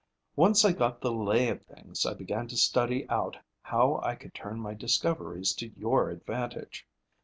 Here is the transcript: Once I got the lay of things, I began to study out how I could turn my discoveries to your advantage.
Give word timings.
Once 0.35 0.65
I 0.65 0.71
got 0.71 0.99
the 0.99 1.11
lay 1.11 1.49
of 1.49 1.61
things, 1.67 2.07
I 2.07 2.15
began 2.15 2.47
to 2.47 2.57
study 2.57 3.07
out 3.07 3.37
how 3.61 3.99
I 4.01 4.15
could 4.15 4.33
turn 4.33 4.59
my 4.59 4.73
discoveries 4.73 5.53
to 5.57 5.67
your 5.79 6.09
advantage. 6.09 6.87